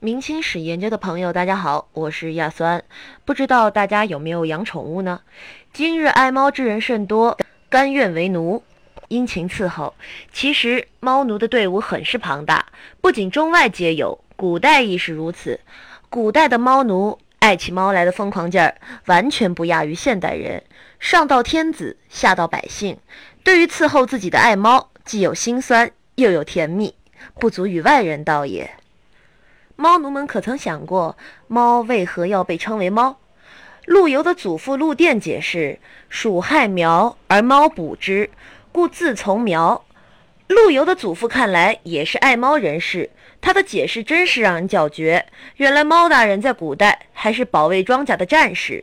[0.00, 2.84] 明清史研究的朋友，大家好，我是亚酸。
[3.24, 5.22] 不知道大家有没有养宠物呢？
[5.72, 7.36] 今日爱猫之人甚多，
[7.68, 8.62] 甘愿为奴，
[9.08, 9.92] 殷勤伺候。
[10.32, 12.66] 其实猫奴的队伍很是庞大，
[13.00, 15.58] 不仅中外皆有，古代亦是如此。
[16.08, 18.76] 古代的猫奴爱起猫来的疯狂劲儿，
[19.06, 20.62] 完全不亚于现代人。
[21.00, 22.96] 上到天子，下到百姓，
[23.42, 26.94] 对于伺候自己的爱猫，既有心酸，又有甜蜜，
[27.40, 28.70] 不足与外人道也。
[29.80, 33.20] 猫奴们可曾想过，猫为何要被称为猫？
[33.86, 35.78] 陆游的祖父陆佃解释
[36.10, 38.28] ：“鼠害苗而猫捕之，
[38.72, 39.84] 故自从苗。”
[40.48, 43.08] 陆游的祖父看来也是爱猫人士，
[43.40, 45.24] 他的解释真是让人叫绝。
[45.58, 48.82] 原来猫大人在古代还是保卫庄稼的战士，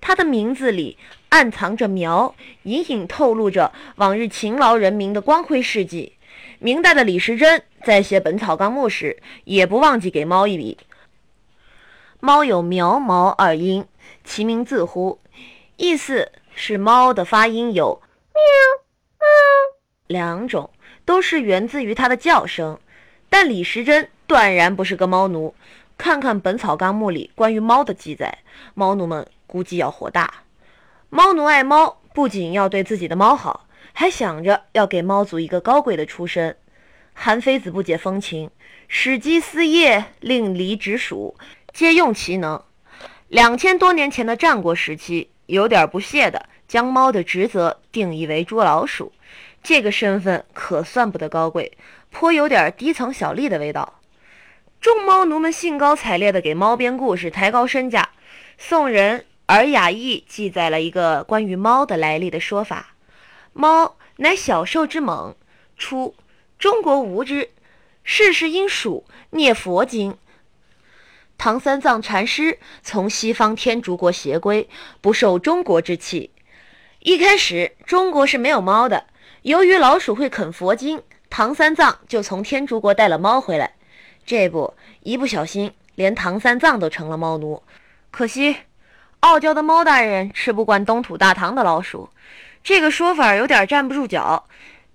[0.00, 0.98] 他的名字里
[1.28, 6.14] 暗藏着苗，隐隐透露着往日勤劳人民的光辉事迹。
[6.60, 10.78] 明代的李时珍在写《本草纲目》时，也不忘记给猫一笔。
[12.20, 13.86] 猫有苗毛二音，
[14.24, 15.20] 其名自乎，
[15.76, 18.02] 意思是猫的发音有
[18.34, 18.42] 喵、
[19.18, 19.26] 猫
[20.08, 20.70] 两种，
[21.04, 22.80] 都是源自于它的叫声。
[23.30, 25.54] 但李时珍断然不是个猫奴。
[25.96, 28.38] 看看《本草纲目》里关于猫的记载，
[28.74, 30.42] 猫奴们估计要火大。
[31.10, 33.67] 猫奴爱猫，不仅要对自己的猫好。
[34.00, 36.56] 还想着要给猫族一个高贵的出身。
[37.14, 38.48] 韩非子不解风情，
[38.86, 41.36] 使鸡司业，令离直属，
[41.72, 42.62] 皆用其能。
[43.26, 49.12] 两千多年前的战国时期，有点不屑的将猫的职责定义为捉老鼠，
[49.64, 51.76] 这个身份可算不得高贵，
[52.12, 53.98] 颇有点低层小吏的味道。
[54.80, 58.10] 众猫奴们兴高采烈地给猫编故事，抬高身价。
[58.58, 62.94] 宋人《尔雅义》记载了一个关于猫的来历的说法。
[63.58, 65.34] 猫乃小兽之猛，
[65.76, 66.14] 初
[66.60, 67.50] 中国无之，
[68.04, 70.16] 世事因鼠聂佛经。
[71.36, 74.68] 唐三藏禅师从西方天竺国携归，
[75.00, 76.30] 不受中国之气。
[77.00, 79.06] 一开始中国是没有猫的，
[79.42, 83.74] 由于老鼠会啃佛经，唐三藏就从天竺国带了猫回来。
[84.24, 87.60] 这不一不小心，连唐三藏都成了猫奴。
[88.12, 88.54] 可惜
[89.18, 92.08] 傲娇的猫大人吃不惯东土大唐的老鼠。
[92.62, 94.46] 这个说法有点站不住脚，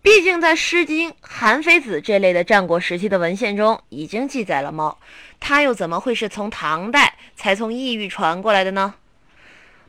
[0.01, 4.97] 毕竟在《诗经》《韩非子》这类的战国时期的文献中已经记载了猫，
[5.39, 8.95] 它又怎么会是从唐代才从异域传过来的呢？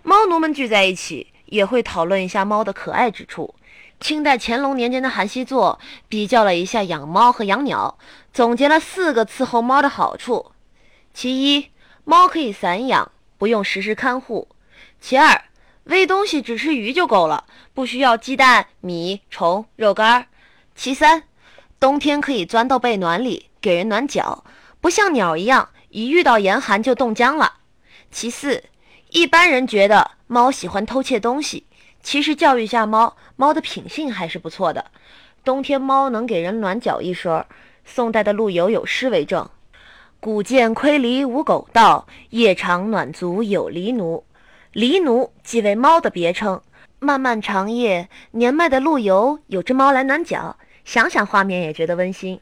[0.03, 3.55] 猫奴们聚在一起也会讨论一下猫的可爱之处。
[4.01, 7.97] 清代乾隆年间的韩熙作比较了一下养猫和养鸟，
[8.33, 10.53] 总结了四个伺候猫的好处：
[11.15, 11.71] 其一，
[12.05, 14.49] 猫可以散养，不用时时看护；
[15.01, 15.45] 其二，
[15.85, 20.29] 喂东西只吃鱼就够了，不需要鸡蛋、米、虫、肉干。
[20.75, 21.25] 其三，
[21.79, 24.45] 冬天可以钻到被暖里给人暖脚，
[24.81, 27.59] 不像鸟一样一遇到严寒就冻僵了。
[28.11, 28.65] 其四，
[29.11, 31.67] 一般人觉得猫喜欢偷窃东西，
[32.03, 34.87] 其实教育下猫，猫的品性还是不错的。
[35.45, 37.45] 冬天猫能给人暖脚一说，
[37.85, 39.47] 宋代的陆游有诗为证
[40.19, 44.25] ：“古见窥篱无狗盗，夜长暖足有狸奴。”
[44.75, 46.61] 狸奴即为猫的别称。
[46.99, 52.41] 漫漫长夜，年迈的陆游有只猫来暖脚，想想画面也觉得温馨。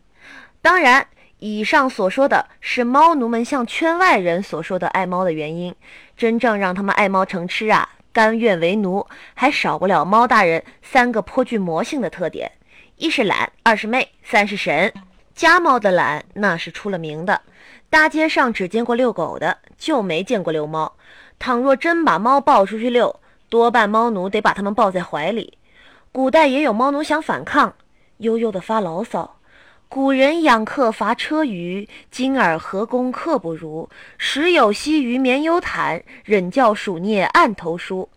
[0.62, 1.06] 当然，
[1.38, 5.74] 以上所说的是猫奴们向圈外人所说的爱猫的原因。
[6.16, 12.52] 真正让他们爱猫成痴啊，甘愿为奴，还少不了猫大人三个颇具魔性的特点：
[12.96, 14.90] 一是懒，二是媚，三是神。
[15.34, 17.42] 家猫的懒那是出了名的，
[17.90, 20.94] 大街上只见过遛狗的，就没见过遛猫。
[21.42, 25.58] 倘若真把猫抱出去遛，多半猫奴得把它们抱在怀里。
[26.12, 27.74] 古代也有猫奴想反抗，
[28.18, 29.40] 悠悠地发牢骚
[29.90, 33.90] ：“古人养客伐车舆，今尔何公客不如？
[34.18, 38.08] 时有溪鱼眠幽潭，忍教鼠啮案头书。”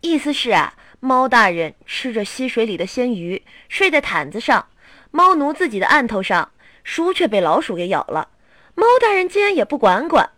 [0.00, 4.66] 意思是啊，猫大人吃着溪水里的鲜鱼，睡在毯子上；
[5.10, 6.52] 猫奴自己的案头上，
[6.84, 8.28] 书却被老鼠给咬了。
[8.76, 10.30] 猫大人竟然也不管管，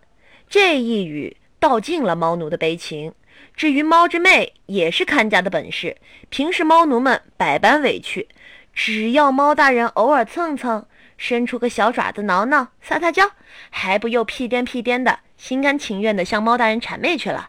[0.48, 1.36] 这一语。
[1.62, 3.14] 道尽了猫奴的悲情。
[3.54, 5.96] 至于猫之妹，也是看家的本事。
[6.28, 8.26] 平时猫奴们百般委屈，
[8.74, 10.84] 只要猫大人偶尔蹭蹭，
[11.16, 13.30] 伸出个小爪子挠挠、撒撒娇，
[13.70, 17.48] 还不又屁颠屁颠的，心甘情愿地向猫大人谄媚去了。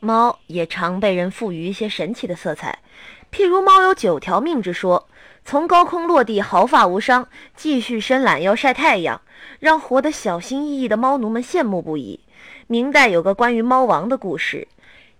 [0.00, 2.80] 猫也常被人赋予一些神奇的色彩，
[3.30, 5.08] 譬如猫有九条命之说，
[5.44, 9.20] 从高空落地毫发无伤，继续伸懒腰晒太阳，
[9.60, 12.18] 让活得小心翼翼的猫奴们羡慕不已。
[12.72, 14.66] 明代有个关于猫王的故事。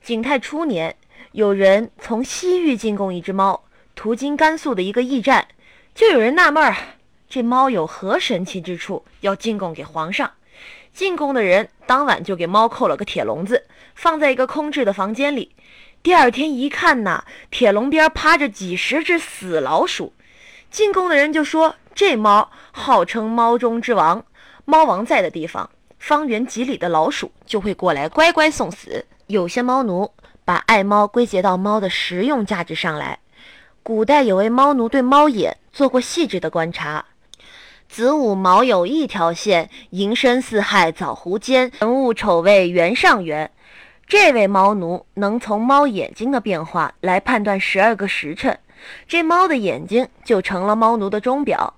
[0.02, 0.96] 景泰初年，
[1.32, 3.64] 有人从西域进贡一只猫，
[3.94, 5.46] 途经甘肃的一个驿站，
[5.94, 6.74] 就有人纳闷儿：
[7.28, 10.32] 这猫有何神奇之处，要进贡给皇上？
[10.94, 15.54] 进贡的人当晚就给猫扣了个铁笼子，放在一个空置的房间里。
[16.02, 20.14] 第二天一看呐，铁笼边趴着几十只死老鼠。
[20.70, 24.24] 进贡的人就说：“这猫号称猫中之王，
[24.64, 25.68] 猫王在的地方，
[26.02, 30.10] 方圆几里的老鼠就会过来乖乖送死。”有些猫奴
[30.44, 33.20] 把爱猫归结到猫的实用价值上来。
[33.84, 37.04] 古代有位猫奴对猫眼做过细致的观察。
[37.88, 43.48] 子午卯酉一条线，寅申巳亥枣弧间，辰午丑未圆上圆。
[44.08, 48.58] 这位猫奴能从猫眼睛的变化来判断十二个时辰，
[49.06, 51.74] 这猫的眼睛就成了猫奴的钟表。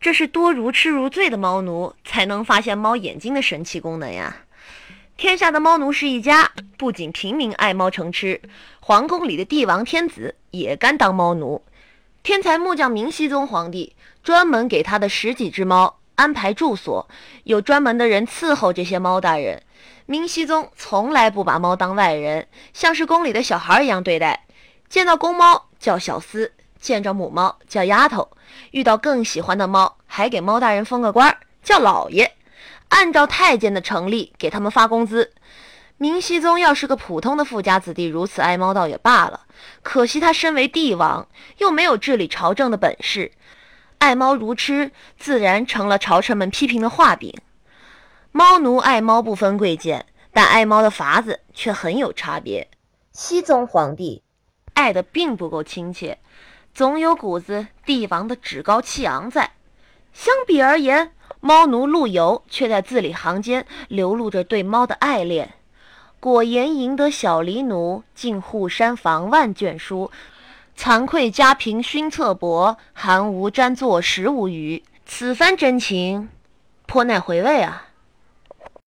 [0.00, 4.34] 这是多如痴如醉的猫奴才能发现猫眼睛的神奇功能呀！
[5.18, 8.40] 天下的猫奴是一家，不仅平民爱猫成痴，
[8.80, 11.62] 皇宫里的帝王天子也甘当猫奴。
[12.22, 13.94] 天才木匠明熹宗皇帝。
[14.22, 17.08] 专门给他的十几只猫安排住所，
[17.44, 19.62] 有专门的人伺候这些猫大人。
[20.06, 24.46] 明熹宗从来不把猫当外人，像是宫里的小孩一样对待。
[24.88, 26.50] 见到公猫叫小厮，
[26.80, 28.28] 见着母猫叫丫头。
[28.72, 32.36] 遇到更喜欢的猫，还给猫大人封个官叫老爷，
[32.88, 35.32] 按照太监的成立给他们发工资。
[35.96, 39.46] 明熹宗要是个普通的富家子弟，如此爱猫倒也罢了，
[39.82, 41.26] 可惜他身为帝王，
[41.58, 43.32] 又没有治理朝政的本事。
[43.98, 47.34] 爱猫如痴，自然成了朝臣们批评的画饼。
[48.30, 52.68] 猫奴爱猫不分贵贱，但爱猫的法子却很有差别。
[53.12, 54.22] 熹宗皇帝
[54.74, 56.20] 爱的并不够亲切，
[56.72, 59.50] 总有股子帝王的趾高气昂在。
[60.12, 65.54] 相比而言，猫奴陆游却在字里行间流露着对猫的爱恋。
[66.20, 70.10] 果言赢得小狸奴，进护山房万卷书。
[70.76, 74.82] 惭愧家贫熏侧薄，寒无沾作食无余。
[75.06, 76.28] 此番真情，
[76.86, 77.87] 颇耐回味啊！